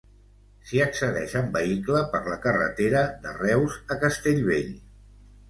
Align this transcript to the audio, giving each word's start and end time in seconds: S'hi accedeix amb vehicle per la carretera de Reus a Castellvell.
S'hi 0.69 0.79
accedeix 0.85 1.35
amb 1.41 1.51
vehicle 1.57 2.01
per 2.15 2.21
la 2.31 2.39
carretera 2.47 3.05
de 3.27 3.35
Reus 3.43 3.79
a 3.97 4.01
Castellvell. 4.07 4.75